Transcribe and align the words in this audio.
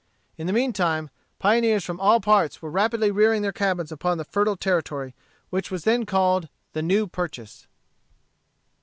In 0.35 0.47
the 0.47 0.51
mean 0.53 0.73
time, 0.73 1.11
pioneers 1.37 1.85
from 1.85 1.99
all 1.99 2.19
parts 2.19 2.59
were 2.59 2.71
rapidly 2.71 3.11
rearing 3.11 3.43
their 3.43 3.51
cabins 3.51 3.91
upon 3.91 4.17
the 4.17 4.23
fertile 4.25 4.57
territory, 4.57 5.13
which 5.51 5.69
was 5.69 5.83
then 5.83 6.07
called 6.07 6.49
The 6.73 6.81
New 6.81 7.05
Purchase. 7.05 7.67